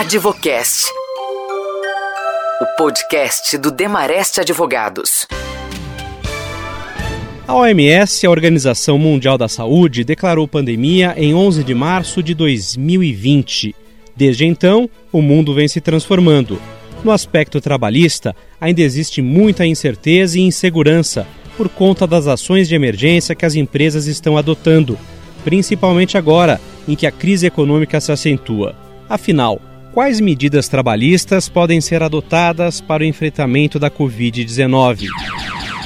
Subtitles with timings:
[0.00, 0.92] Advocast.
[2.62, 5.26] O podcast do Demarest Advogados.
[7.44, 13.74] A OMS, a Organização Mundial da Saúde, declarou pandemia em 11 de março de 2020.
[14.14, 16.62] Desde então, o mundo vem se transformando.
[17.02, 21.26] No aspecto trabalhista, ainda existe muita incerteza e insegurança
[21.56, 24.96] por conta das ações de emergência que as empresas estão adotando,
[25.42, 28.76] principalmente agora em que a crise econômica se acentua.
[29.08, 29.60] Afinal,
[29.98, 35.08] quais medidas trabalhistas podem ser adotadas para o enfrentamento da Covid-19?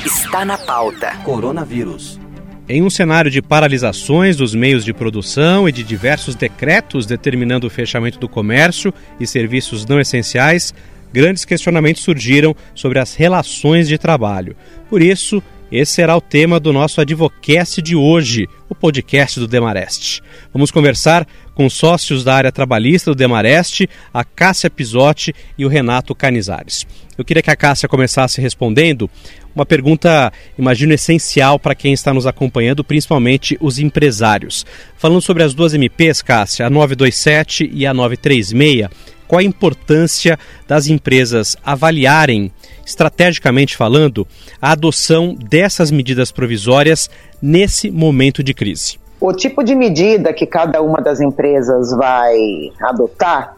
[0.05, 1.17] Está na pauta.
[1.25, 2.21] Coronavírus.
[2.69, 7.71] Em um cenário de paralisações dos meios de produção e de diversos decretos determinando o
[7.71, 10.75] fechamento do comércio e serviços não essenciais,
[11.11, 14.55] grandes questionamentos surgiram sobre as relações de trabalho.
[14.91, 15.43] Por isso,
[15.73, 20.21] esse será o tema do nosso Advocast de hoje, o podcast do Demarest.
[20.53, 26.15] Vamos conversar com sócios da área trabalhista do Demarest, a Cássia Pisotti e o Renato
[26.15, 26.87] Canizares.
[27.17, 29.09] Eu queria que a Cássia começasse respondendo
[29.55, 34.67] uma pergunta, imagino, essencial para quem está nos acompanhando, principalmente os empresários.
[34.99, 38.89] Falando sobre as duas MPs, Cássia, a 927 e a 936,
[39.33, 40.39] qual a importância
[40.69, 42.53] das empresas avaliarem,
[42.85, 44.29] estrategicamente falando,
[44.61, 47.09] a adoção dessas medidas provisórias
[47.41, 48.99] nesse momento de crise?
[49.19, 52.37] O tipo de medida que cada uma das empresas vai
[52.83, 53.57] adotar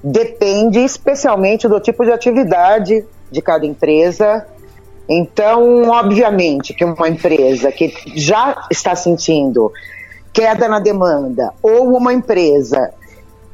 [0.00, 4.46] depende especialmente do tipo de atividade de cada empresa.
[5.08, 9.72] Então, obviamente, que uma empresa que já está sentindo
[10.32, 12.92] queda na demanda ou uma empresa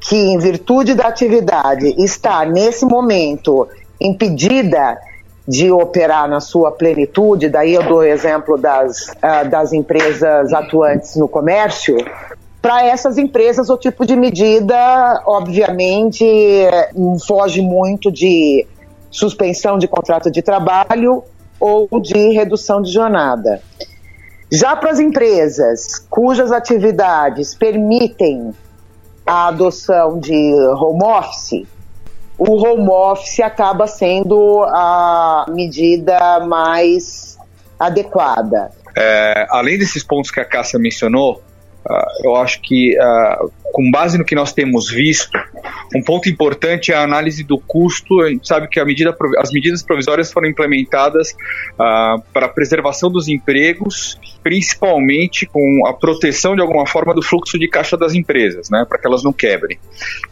[0.00, 3.68] que, em virtude da atividade, está nesse momento
[4.00, 4.98] impedida
[5.46, 11.16] de operar na sua plenitude, daí eu dou o exemplo das, uh, das empresas atuantes
[11.16, 11.96] no comércio,
[12.62, 16.24] para essas empresas o tipo de medida, obviamente,
[17.26, 18.66] foge muito de
[19.10, 21.24] suspensão de contrato de trabalho
[21.58, 23.60] ou de redução de jornada.
[24.52, 28.52] Já para as empresas cujas atividades permitem
[29.30, 30.34] a adoção de
[30.74, 31.64] home office,
[32.36, 37.38] o home office acaba sendo a medida mais
[37.78, 38.72] adequada.
[38.96, 41.40] É, além desses pontos que a Cássia mencionou,
[42.22, 45.38] eu acho que, uh, com base no que nós temos visto,
[45.94, 48.20] um ponto importante é a análise do custo.
[48.20, 53.28] A gente sabe que medida, as medidas provisórias foram implementadas uh, para a preservação dos
[53.28, 58.84] empregos, principalmente com a proteção de alguma forma do fluxo de caixa das empresas, né,
[58.88, 59.78] para que elas não quebrem.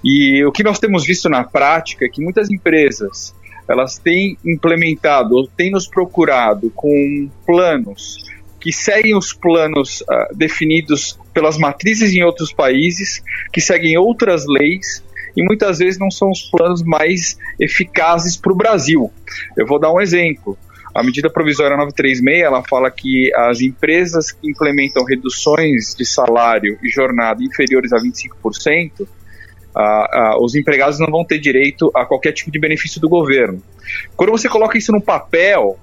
[0.04, 3.34] E o que nós temos visto na prática é que muitas empresas
[3.68, 8.16] elas têm implementado ou têm nos procurado com planos
[8.60, 13.22] que seguem os planos uh, definidos pelas matrizes em outros países,
[13.52, 15.04] que seguem outras leis
[15.36, 19.08] e muitas vezes não são os planos mais eficazes para o Brasil.
[19.56, 20.58] Eu vou dar um exemplo.
[20.92, 26.88] A medida provisória 936 ela fala que as empresas que implementam reduções de salário e
[26.88, 29.06] jornada inferiores a 25%,
[29.76, 33.62] Uh, uh, os empregados não vão ter direito a qualquer tipo de benefício do governo.
[34.16, 35.78] Quando você coloca isso no papel,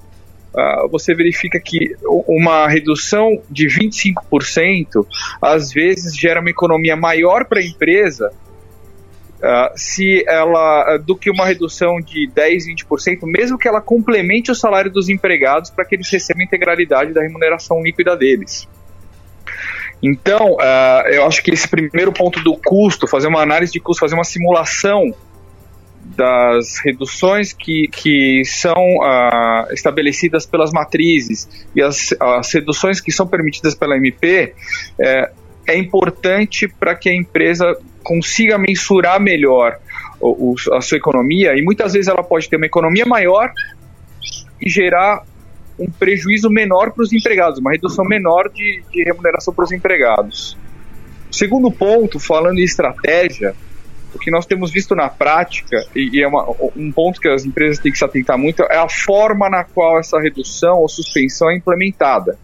[0.56, 1.96] uh, você verifica que
[2.28, 5.06] uma redução de 25%
[5.42, 8.32] às vezes gera uma economia maior para a empresa
[9.36, 14.56] Uh, se ela do que uma redução de 10, 20%, mesmo que ela complemente o
[14.56, 18.68] salário dos empregados para que eles recebam a integralidade da remuneração líquida deles.
[20.02, 24.00] Então, uh, eu acho que esse primeiro ponto do custo, fazer uma análise de custo,
[24.00, 25.14] fazer uma simulação
[26.06, 33.26] das reduções que, que são uh, estabelecidas pelas matrizes e as, as, reduções que são
[33.26, 34.54] permitidas pela MP,
[35.00, 35.32] é,
[35.68, 39.80] é importante para que a empresa consiga mensurar melhor
[40.20, 43.52] o, o, a sua economia e muitas vezes ela pode ter uma economia maior
[44.62, 45.24] e gerar
[45.78, 50.58] um prejuízo menor para os empregados, uma redução menor de, de remuneração para os empregados.
[51.32, 53.56] Segundo ponto, falando em estratégia,
[54.16, 57.44] o que nós temos visto na prática, e, e é uma, um ponto que as
[57.44, 61.52] empresas têm que se atentar muito, é a forma na qual essa redução ou suspensão
[61.52, 62.38] é implementada.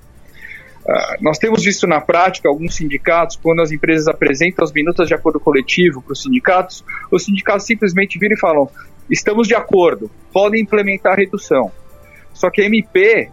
[0.82, 5.14] Uh, nós temos visto na prática alguns sindicatos, quando as empresas apresentam as minutas de
[5.14, 8.70] acordo coletivo para os sindicatos, os sindicatos simplesmente viram e falam:
[9.10, 11.72] estamos de acordo, podem implementar a redução.
[12.34, 13.30] Só que a MP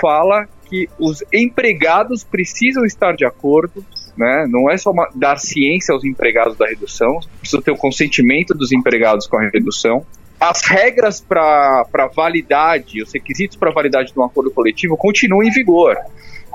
[0.00, 3.84] fala que os empregados precisam estar de acordo,
[4.20, 4.46] né?
[4.48, 8.70] não é só uma, dar ciência aos empregados da redução, precisa ter o consentimento dos
[8.70, 10.04] empregados com a redução.
[10.38, 11.84] As regras para
[12.14, 15.96] validade, os requisitos para validade de um acordo coletivo continuam em vigor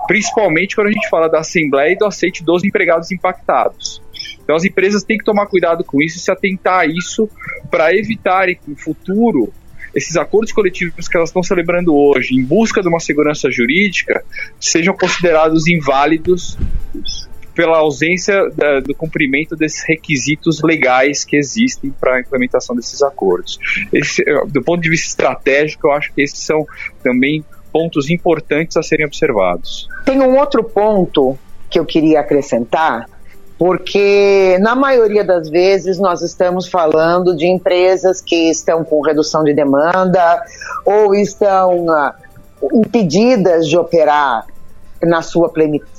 [0.08, 4.02] principalmente quando a gente fala da assembleia e do aceite dos empregados impactados.
[4.44, 7.30] Então as empresas têm que tomar cuidado com isso e se atentar a isso
[7.70, 9.52] para evitarem que no futuro
[9.94, 14.24] esses acordos coletivos que elas estão celebrando hoje, em busca de uma segurança jurídica,
[14.60, 16.58] sejam considerados inválidos
[17.56, 23.58] pela ausência da, do cumprimento desses requisitos legais que existem para a implementação desses acordos.
[23.94, 26.66] Esse, do ponto de vista estratégico, eu acho que esses são
[27.02, 29.88] também pontos importantes a serem observados.
[30.06, 31.38] Tem um outro ponto
[31.70, 33.10] que eu queria acrescentar,
[33.58, 39.54] porque na maioria das vezes nós estamos falando de empresas que estão com redução de
[39.54, 40.42] demanda
[40.86, 42.12] ou estão uh,
[42.74, 44.46] impedidas de operar
[45.02, 45.52] na sua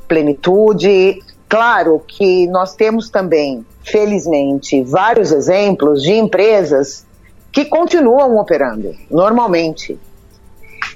[0.09, 1.23] plenitude.
[1.49, 7.07] Claro que nós temos também, felizmente, vários exemplos de empresas
[7.53, 9.99] que continuam operando normalmente.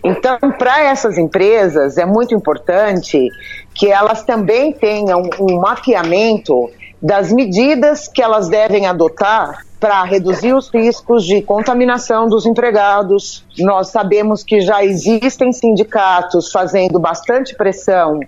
[0.02, 3.28] Então, para essas empresas, é muito importante
[3.74, 6.70] que elas também tenham um mapeamento
[7.00, 13.44] das medidas que elas devem adotar para reduzir os riscos de contaminação dos empregados.
[13.58, 18.20] Nós sabemos que já existem sindicatos fazendo bastante pressão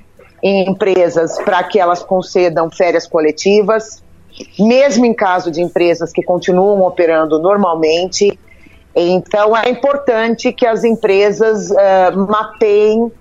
[0.42, 4.02] em empresas para que elas concedam férias coletivas,
[4.58, 8.38] mesmo em caso de empresas que continuam operando normalmente.
[8.94, 13.12] Então, é importante que as empresas uh, mapeiem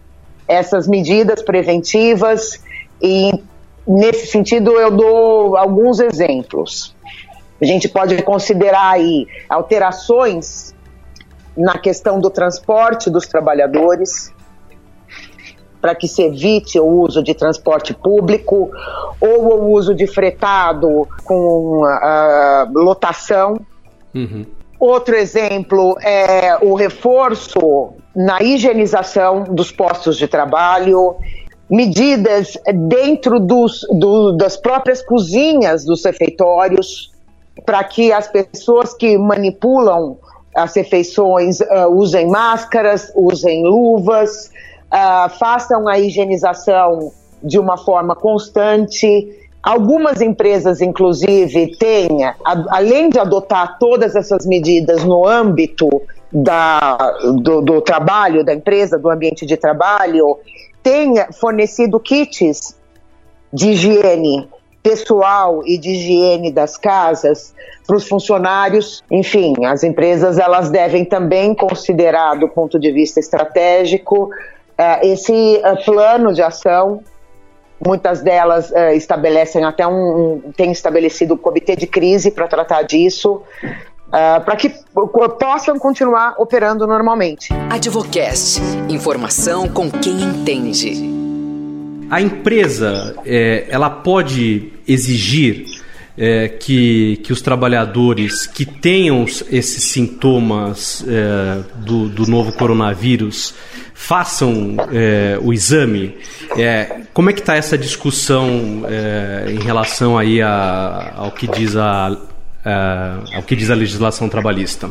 [0.47, 2.61] essas medidas preventivas
[3.01, 3.31] e,
[3.87, 6.95] nesse sentido, eu dou alguns exemplos.
[7.61, 10.73] A gente pode considerar aí alterações
[11.55, 14.33] na questão do transporte dos trabalhadores,
[15.81, 18.69] para que se evite o uso de transporte público
[19.19, 23.59] ou o uso de fretado com uh, lotação.
[24.13, 24.45] Uhum.
[24.79, 31.15] Outro exemplo é o reforço na higienização dos postos de trabalho,
[31.69, 32.57] medidas
[32.87, 37.11] dentro dos, do, das próprias cozinhas dos refeitórios,
[37.65, 40.17] para que as pessoas que manipulam
[40.55, 44.51] as refeições uh, usem máscaras, usem luvas,
[44.93, 47.11] uh, façam a higienização
[47.43, 49.29] de uma forma constante,
[49.63, 52.35] Algumas empresas, inclusive, têm, a,
[52.69, 55.87] além de adotar todas essas medidas no âmbito
[56.33, 56.97] da,
[57.39, 60.39] do, do, trabalho, da empresa, do ambiente de trabalho,
[60.81, 62.75] têm fornecido kits
[63.53, 64.49] de higiene
[64.81, 67.53] pessoal e de higiene das casas
[67.85, 69.03] para os funcionários.
[69.11, 74.31] Enfim, as empresas elas devem também considerar, do ponto de vista estratégico,
[75.03, 77.03] esse uh, plano de ação
[77.83, 82.83] Muitas delas uh, estabelecem até um, um tem estabelecido um comitê de crise para tratar
[82.83, 84.71] disso, uh, para que
[85.39, 87.49] possam continuar operando normalmente.
[87.71, 91.09] Advocast, informação com quem entende.
[92.11, 95.65] A empresa, é, ela pode exigir
[96.15, 103.55] é, que, que os trabalhadores que tenham esses sintomas é, do, do novo coronavírus
[104.01, 106.17] façam é, o exame.
[106.57, 111.75] É, como é que está essa discussão é, em relação aí a, ao que diz
[111.77, 112.17] a,
[112.65, 114.89] a, ao que diz a legislação trabalhista?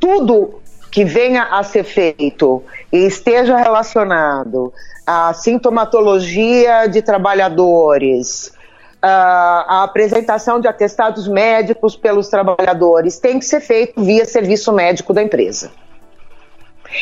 [0.00, 0.60] Tudo
[0.90, 4.72] que venha a ser feito e esteja relacionado
[5.06, 8.52] à sintomatologia de trabalhadores,
[9.00, 15.22] a apresentação de atestados médicos pelos trabalhadores tem que ser feito via serviço médico da
[15.22, 15.70] empresa.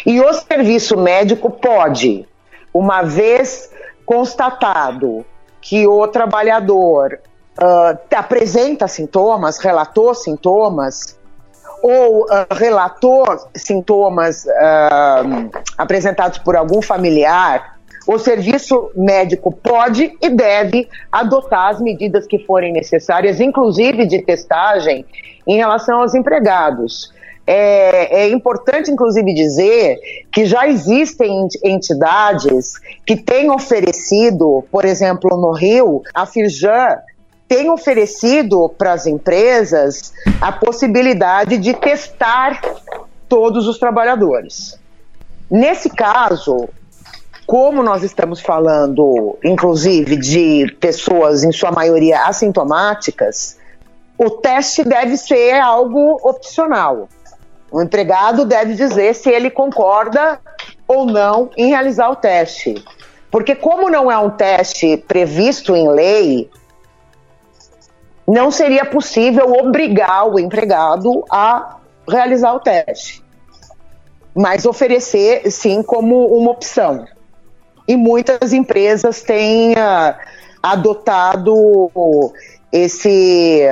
[0.05, 2.27] E o serviço médico pode,
[2.73, 3.71] uma vez
[4.05, 5.25] constatado
[5.61, 7.19] que o trabalhador
[7.59, 11.19] uh, apresenta sintomas, relatou sintomas,
[11.83, 20.89] ou uh, relatou sintomas uh, apresentados por algum familiar, o serviço médico pode e deve
[21.13, 25.05] adotar as medidas que forem necessárias, inclusive de testagem,
[25.47, 27.13] em relação aos empregados.
[27.53, 29.99] É, é, importante, inclusive, dizer
[30.31, 36.99] que já existem entidades que têm oferecido, por exemplo, no Rio, a Firjan
[37.49, 42.63] tem oferecido para as empresas a possibilidade de testar
[43.29, 44.79] todos os trabalhadores.
[45.51, 46.69] Nesse caso,
[47.49, 53.59] como nós estamos falando, inclusive, de pessoas, em sua maioria assintomáticas,
[54.17, 57.09] o teste deve ser algo opcional.
[57.71, 60.41] O empregado deve dizer se ele concorda
[60.89, 62.83] ou não em realizar o teste.
[63.31, 66.51] Porque, como não é um teste previsto em lei,
[68.27, 71.77] não seria possível obrigar o empregado a
[72.09, 73.25] realizar o teste,
[74.35, 77.07] mas oferecer, sim, como uma opção.
[77.87, 80.15] E muitas empresas têm uh,
[80.63, 81.93] adotado
[82.73, 83.63] esse,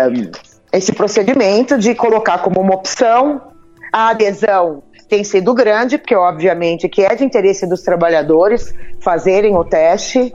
[0.73, 3.43] esse procedimento de colocar como uma opção
[3.93, 9.65] a adesão tem sido grande, porque obviamente que é de interesse dos trabalhadores fazerem o
[9.65, 10.33] teste.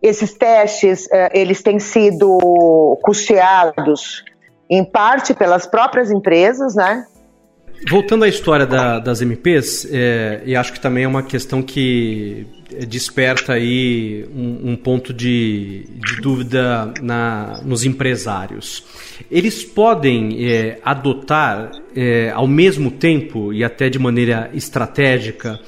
[0.00, 4.22] Esses testes, eh, eles têm sido custeados
[4.68, 7.06] em parte pelas próprias empresas, né?
[7.88, 12.46] Voltando à história da, das MPs, é, e acho que também é uma questão que
[12.88, 18.84] desperta aí um, um ponto de, de dúvida na, nos empresários.
[19.30, 25.60] Eles podem é, adotar é, ao mesmo tempo e até de maneira estratégica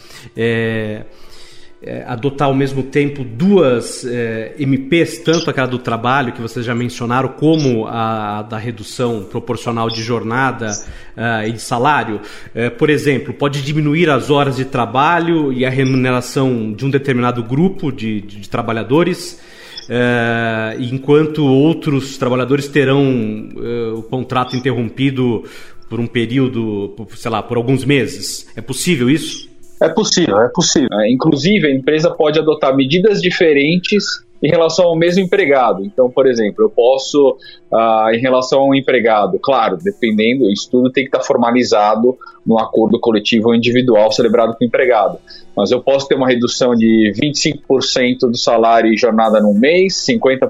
[1.87, 6.75] é, adotar ao mesmo tempo duas é, MPs, tanto aquela do trabalho, que vocês já
[6.75, 10.73] mencionaram, como a da redução proporcional de jornada
[11.17, 12.21] uh, e de salário?
[12.53, 17.43] É, por exemplo, pode diminuir as horas de trabalho e a remuneração de um determinado
[17.45, 19.41] grupo de, de, de trabalhadores.
[19.85, 25.45] Uh, enquanto outros trabalhadores terão uh, o contrato interrompido
[25.89, 28.49] por um período, sei lá, por alguns meses.
[28.57, 29.46] É possível isso?
[29.81, 30.89] É possível, é possível.
[31.01, 35.85] É, inclusive, a empresa pode adotar medidas diferentes em relação ao mesmo empregado.
[35.85, 37.37] Então, por exemplo, eu posso,
[37.73, 43.01] ah, em relação ao empregado, claro, dependendo, isso tudo tem que estar formalizado no acordo
[43.01, 45.19] coletivo ou individual celebrado com o empregado.
[45.57, 50.49] Mas eu posso ter uma redução de 25% do salário e jornada num mês, 50%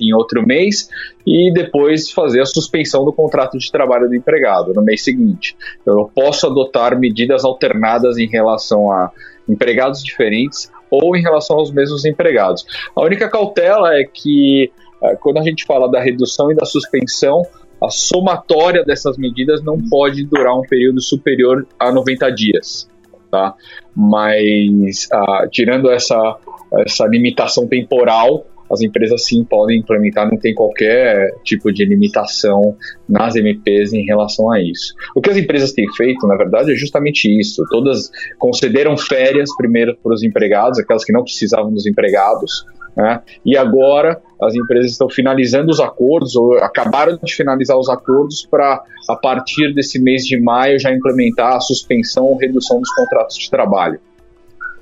[0.00, 0.88] em outro mês,
[1.26, 5.56] e depois fazer a suspensão do contrato de trabalho do empregado no mês seguinte.
[5.82, 9.10] Então, eu posso adotar medidas alternadas em relação a
[9.48, 12.64] empregados diferentes ou em relação aos mesmos empregados.
[12.94, 14.70] A única cautela é que
[15.02, 17.42] eh, quando a gente fala da redução e da suspensão,
[17.82, 22.88] a somatória dessas medidas não pode durar um período superior a 90 dias.
[23.30, 23.54] Tá?
[23.94, 26.36] Mas, ah, tirando essa,
[26.78, 32.76] essa limitação temporal, as empresas sim podem implementar, não tem qualquer tipo de limitação
[33.08, 34.94] nas MPs em relação a isso.
[35.14, 37.64] O que as empresas têm feito, na verdade, é justamente isso.
[37.70, 43.20] Todas concederam férias primeiro para os empregados, aquelas que não precisavam dos empregados, né?
[43.44, 48.82] e agora as empresas estão finalizando os acordos, ou acabaram de finalizar os acordos para,
[49.08, 53.50] a partir desse mês de maio, já implementar a suspensão ou redução dos contratos de
[53.50, 53.98] trabalho.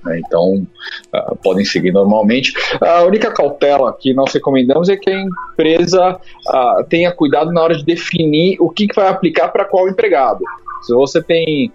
[0.05, 0.21] Né?
[0.25, 0.67] Então,
[1.15, 2.53] uh, podem seguir normalmente.
[2.81, 7.77] A única cautela que nós recomendamos é que a empresa uh, tenha cuidado na hora
[7.77, 10.45] de definir o que, que vai aplicar para qual empregado.
[10.83, 11.73] Se você tem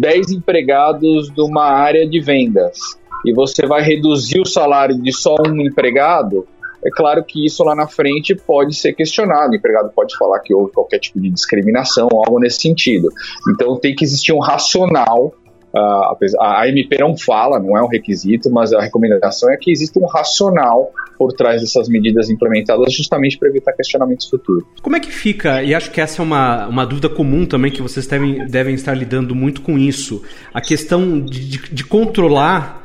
[0.00, 2.78] 10 empregados de uma área de vendas
[3.24, 6.46] e você vai reduzir o salário de só um empregado,
[6.84, 9.52] é claro que isso lá na frente pode ser questionado.
[9.52, 13.08] O empregado pode falar que houve qualquer tipo de discriminação, algo nesse sentido.
[13.50, 15.34] Então tem que existir um racional
[15.74, 20.00] Uh, a AMP não fala, não é um requisito, mas a recomendação é que exista
[20.00, 24.64] um racional por trás dessas medidas implementadas, justamente para evitar questionamentos futuros.
[24.82, 27.82] Como é que fica, e acho que essa é uma, uma dúvida comum também, que
[27.82, 30.22] vocês devem, devem estar lidando muito com isso,
[30.52, 32.80] a questão de, de, de controlar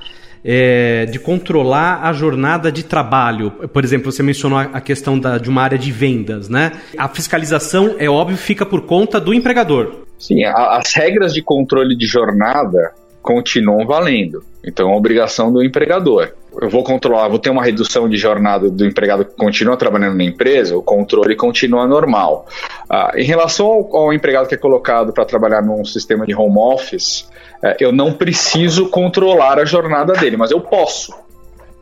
[0.47, 3.49] é, de controlar a jornada de trabalho.
[3.49, 6.71] Por exemplo, você mencionou a questão da, de uma área de vendas, né?
[6.95, 10.04] A fiscalização, é óbvio, fica por conta do empregador.
[10.25, 14.43] Sim, a, as regras de controle de jornada continuam valendo.
[14.63, 16.31] Então, é obrigação do empregador.
[16.59, 20.23] Eu vou controlar, vou ter uma redução de jornada do empregado que continua trabalhando na
[20.23, 22.47] empresa, o controle continua normal.
[22.89, 26.57] Ah, em relação ao, ao, empregado que é colocado para trabalhar num sistema de home
[26.57, 27.29] office,
[27.63, 31.13] eh, eu não preciso controlar a jornada dele, mas eu posso.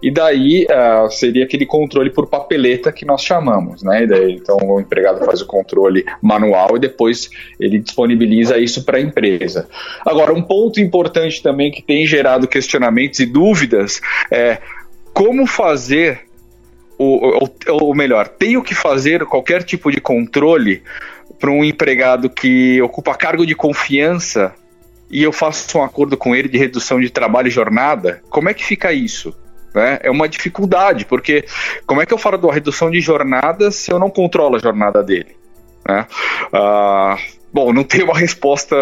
[0.03, 4.05] E daí uh, seria aquele controle por papeleta que nós chamamos, né?
[4.05, 9.01] Daí, então o empregado faz o controle manual e depois ele disponibiliza isso para a
[9.01, 9.65] empresa.
[10.05, 14.57] Agora, um ponto importante também que tem gerado questionamentos e dúvidas é
[15.13, 16.25] como fazer
[16.97, 20.83] ou, ou, melhor, tenho que fazer qualquer tipo de controle
[21.39, 24.53] para um empregado que ocupa cargo de confiança
[25.09, 28.53] e eu faço um acordo com ele de redução de trabalho e jornada, como é
[28.53, 29.33] que fica isso?
[29.73, 29.99] Né?
[30.03, 31.45] É uma dificuldade, porque
[31.85, 35.03] como é que eu falo uma redução de jornada se eu não controlo a jornada
[35.03, 35.35] dele?
[35.87, 36.05] Né?
[36.53, 37.17] Ah,
[37.51, 38.75] bom, não tem uma resposta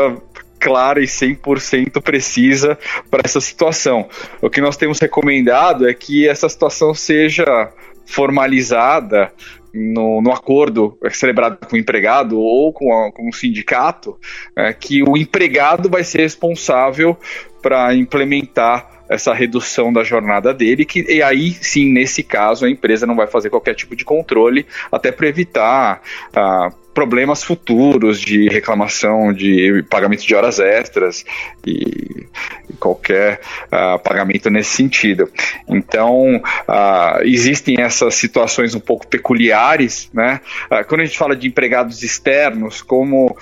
[0.59, 2.77] clara e 100% precisa
[3.09, 4.07] para essa situação.
[4.41, 7.71] O que nós temos recomendado é que essa situação seja
[8.05, 9.33] formalizada
[9.73, 14.17] no, no acordo celebrado com o empregado ou com, a, com o sindicato,
[14.55, 17.17] é, que o empregado vai ser responsável
[17.61, 23.05] para implementar essa redução da jornada dele, que, e aí sim, nesse caso, a empresa
[23.05, 26.01] não vai fazer qualquer tipo de controle, até para evitar
[26.33, 31.25] ah, problemas futuros de reclamação de pagamento de horas extras
[31.65, 32.27] e,
[32.69, 35.29] e qualquer uh, pagamento nesse sentido.
[35.67, 40.41] Então, uh, existem essas situações um pouco peculiares, né?
[40.87, 43.35] Quando a gente fala de empregados externos, como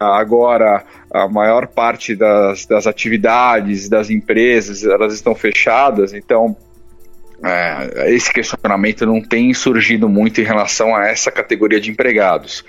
[0.00, 0.84] agora
[1.22, 6.56] a maior parte das, das atividades das empresas elas estão fechadas, então
[7.44, 12.64] é, esse questionamento não tem surgido muito em relação a essa categoria de empregados.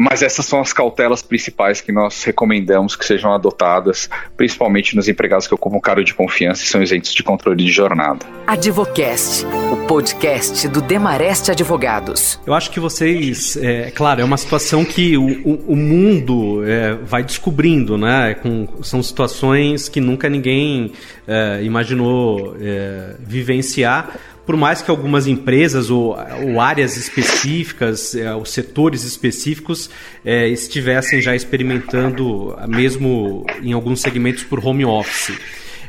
[0.00, 5.46] Mas essas são as cautelas principais que nós recomendamos que sejam adotadas, principalmente nos empregados
[5.46, 8.24] que ocupam cargo de confiança e são isentos de controle de jornada.
[8.46, 12.40] Advocast, o podcast do Demareste Advogados.
[12.46, 16.94] Eu acho que vocês, é claro, é uma situação que o, o, o mundo é,
[16.94, 18.32] vai descobrindo, né?
[18.40, 20.94] Com, são situações que nunca ninguém
[21.28, 24.18] é, imaginou é, vivenciar
[24.50, 29.88] por mais que algumas empresas ou, ou áreas específicas, é, ou setores específicos
[30.24, 35.38] é, estivessem já experimentando, mesmo em alguns segmentos, por home office.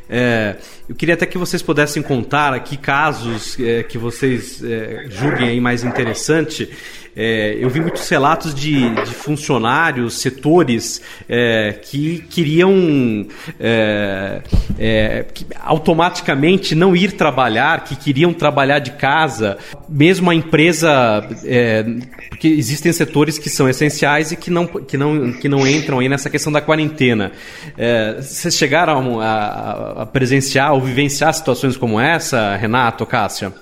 [0.07, 0.57] É,
[0.89, 5.59] eu queria até que vocês pudessem contar aqui casos é, que vocês é, julguem aí
[5.59, 6.69] mais interessante
[7.15, 13.27] é, eu vi muitos relatos de, de funcionários, setores é, que queriam
[13.59, 14.41] é,
[14.79, 19.57] é, que automaticamente não ir trabalhar, que queriam trabalhar de casa,
[19.89, 21.83] mesmo a empresa, é,
[22.29, 26.07] porque existem setores que são essenciais e que não, que não, que não entram aí
[26.07, 27.33] nessa questão da quarentena.
[27.77, 33.53] É, vocês chegaram a, a presenciar ou vivenciar situações como essa, Renato, Cássia?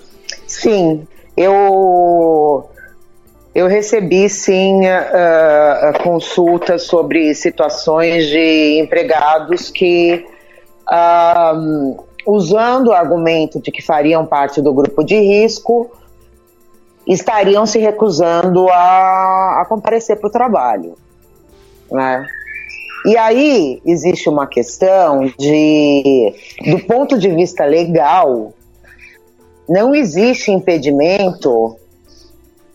[0.46, 2.68] Sim, eu
[3.54, 10.24] eu recebi sim uh, consultas sobre situações de empregados que,
[10.88, 15.90] uh, usando o argumento de que fariam parte do grupo de risco,
[17.06, 20.94] estariam se recusando a, a comparecer para o trabalho.
[21.90, 22.24] Né?
[23.04, 26.34] E aí existe uma questão de,
[26.70, 28.52] do ponto de vista legal,
[29.68, 31.76] não existe impedimento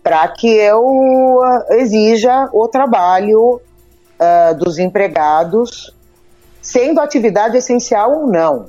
[0.01, 5.93] para que eu ah, exija o trabalho uh, dos empregados,
[6.61, 8.67] sendo atividade essencial ou não.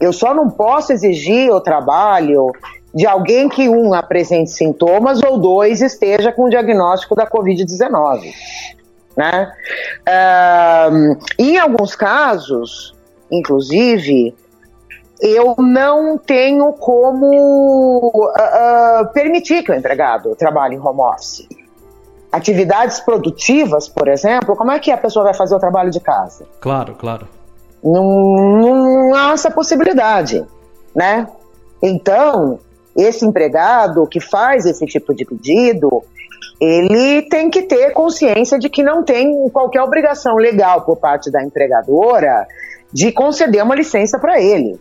[0.00, 2.50] Eu só não posso exigir o trabalho
[2.94, 8.32] de alguém que, um, apresente sintomas ou dois, esteja com o diagnóstico da Covid-19.
[9.20, 9.52] Né?
[10.08, 12.96] Uh, em alguns casos,
[13.30, 14.34] inclusive,
[15.20, 21.46] eu não tenho como uh, uh, permitir que o empregado trabalhe em home office.
[22.32, 26.46] Atividades produtivas, por exemplo, como é que a pessoa vai fazer o trabalho de casa?
[26.58, 27.28] Claro, claro.
[27.84, 28.02] Não,
[28.58, 30.46] não há essa possibilidade,
[30.96, 31.28] né?
[31.82, 32.58] Então,
[32.96, 36.02] esse empregado que faz esse tipo de pedido,
[36.60, 41.42] ele tem que ter consciência de que não tem qualquer obrigação legal por parte da
[41.42, 42.46] empregadora
[42.92, 44.78] de conceder uma licença para ele.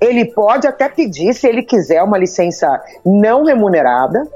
[0.00, 2.68] Ele pode até pedir, se ele quiser, uma licença
[3.04, 4.26] não remunerada,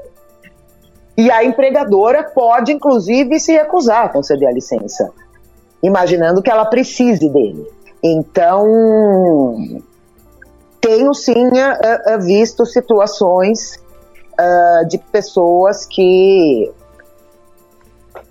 [1.17, 5.11] e a empregadora pode, inclusive, se recusar a conceder a licença,
[5.81, 7.65] imaginando que ela precise dele.
[8.03, 9.55] Então,
[10.81, 13.79] tenho sim uh, visto situações
[14.39, 16.71] uh, de pessoas que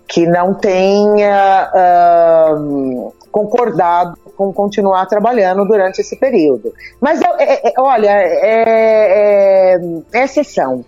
[0.06, 6.72] que não tenha uh, concordado com continuar trabalhando durante esse período.
[7.00, 9.80] Mas, é, é, olha, é, é,
[10.12, 10.84] é exceção.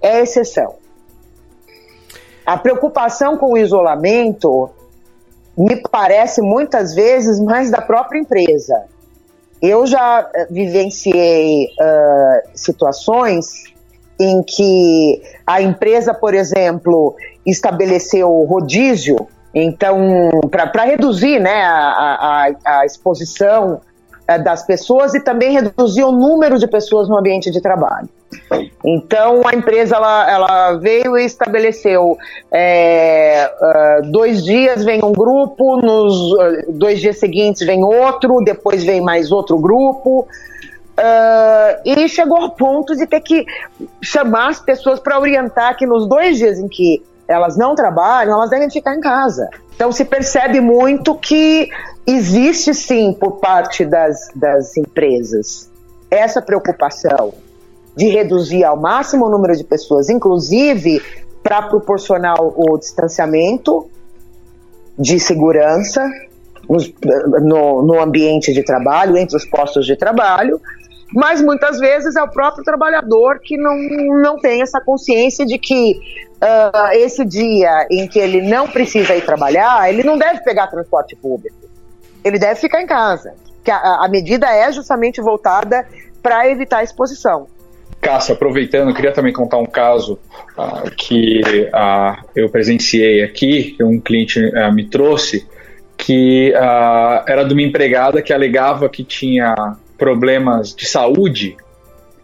[0.00, 0.76] É exceção.
[2.46, 4.70] A preocupação com o isolamento
[5.56, 8.84] me parece muitas vezes mais da própria empresa.
[9.62, 13.73] Eu já eh, vivenciei uh, situações
[14.18, 22.86] em que a empresa, por exemplo, estabeleceu rodízio então, para reduzir né, a, a, a
[22.86, 23.80] exposição
[24.26, 28.08] é, das pessoas e também reduzir o número de pessoas no ambiente de trabalho.
[28.84, 32.16] Então, a empresa ela, ela veio e estabeleceu
[32.52, 33.48] é,
[34.10, 36.36] dois dias vem um grupo, nos
[36.70, 40.26] dois dias seguintes vem outro, depois vem mais outro grupo.
[40.96, 43.44] Uh, e chegou ao ponto de ter que
[44.00, 48.50] chamar as pessoas para orientar que nos dois dias em que elas não trabalham, elas
[48.50, 49.48] devem ficar em casa.
[49.74, 51.68] Então se percebe muito que
[52.06, 55.68] existe sim por parte das, das empresas
[56.10, 57.34] essa preocupação
[57.96, 61.02] de reduzir ao máximo o número de pessoas, inclusive
[61.42, 63.88] para proporcionar o distanciamento
[64.98, 66.08] de segurança
[66.68, 70.60] no, no ambiente de trabalho, entre os postos de trabalho,
[71.12, 73.76] Mas muitas vezes é o próprio trabalhador que não,
[74.20, 75.98] não tem essa consciência de que
[76.42, 81.14] uh, esse dia em que ele não precisa ir trabalhar, ele não deve pegar transporte
[81.16, 81.56] público.
[82.24, 83.34] Ele deve ficar em casa.
[83.62, 85.86] Que a, a medida é justamente voltada
[86.22, 87.46] para evitar a exposição.
[88.00, 90.18] Cássia, aproveitando, eu queria também contar um caso
[90.58, 95.48] uh, que uh, eu presenciei aqui, que um cliente uh, me trouxe,
[95.96, 99.54] que era de uma empregada que alegava que tinha
[99.98, 101.56] problemas de saúde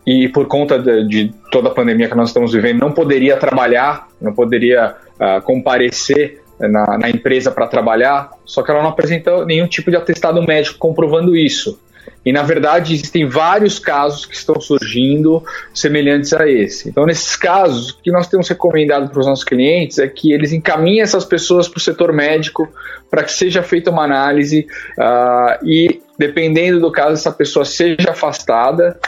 [0.07, 4.09] e por conta de, de, toda a pandemia que nós estamos vivendo não poderia trabalhar,
[4.21, 4.97] não poderia
[5.45, 10.43] comparecer na, na empresa para trabalhar, só que ela não apresentou nenhum tipo de atestado
[10.43, 11.79] médico comprovando isso.
[12.25, 16.89] E, na verdade, existem vários casos que estão surgindo semelhantes a esse.
[16.89, 20.53] Então, nesses casos, o que nós temos recomendado para os nossos clientes é que eles
[20.53, 22.69] encaminhem essas pessoas para o setor médico
[23.11, 24.67] para que seja feita uma análise
[24.99, 28.99] uh, e, dependendo do caso, essa pessoa seja afastada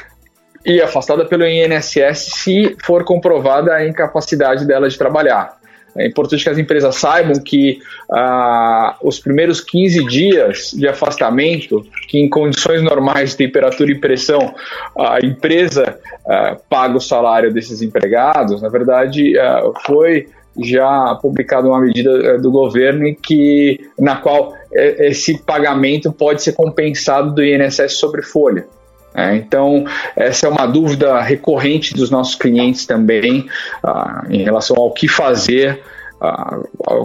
[0.64, 5.62] e afastada pelo INSS se for comprovada a incapacidade dela de trabalhar.
[5.96, 7.78] É importante que as empresas saibam que
[8.11, 14.55] ah, os primeiros 15 dias de afastamento, que em condições normais de temperatura e pressão,
[14.98, 20.26] a empresa ah, paga o salário desses empregados, na verdade, ah, foi
[20.61, 26.52] já publicada uma medida eh, do governo que, na qual eh, esse pagamento pode ser
[26.52, 28.66] compensado do INSS sobre folha.
[29.14, 29.85] É, então,
[30.16, 33.46] essa é uma dúvida recorrente dos nossos clientes também
[33.83, 35.81] ah, em relação ao que fazer
[36.20, 36.61] ah,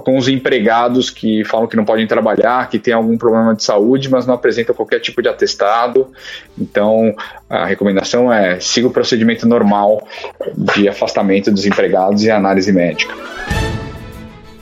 [0.06, 4.10] com os empregados que falam que não podem trabalhar, que tem algum problema de saúde,
[4.10, 6.08] mas não apresentam qualquer tipo de atestado.
[6.58, 7.16] Então,
[7.50, 10.08] a recomendação é siga o procedimento normal
[10.56, 13.14] de afastamento dos empregados e análise médica.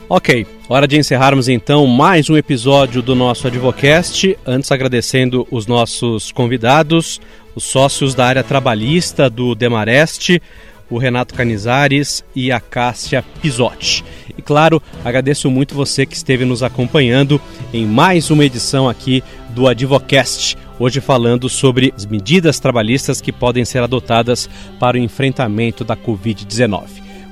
[0.08, 4.38] Ok, hora de encerrarmos então mais um episódio do nosso Advocast.
[4.46, 7.20] Antes, agradecendo os nossos convidados,
[7.56, 10.40] os sócios da área trabalhista do Demareste,
[10.88, 14.04] o Renato Canizares e a Cássia Pisotti.
[14.38, 17.40] E claro, agradeço muito você que esteve nos acompanhando
[17.72, 20.56] em mais uma edição aqui do Advocast.
[20.78, 26.84] Hoje falando sobre as medidas trabalhistas que podem ser adotadas para o enfrentamento da Covid-19.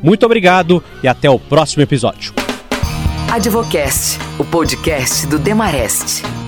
[0.03, 2.44] Muito obrigado e até o próximo episódio.
[3.35, 6.44] Advocast, o podcast do Demarest.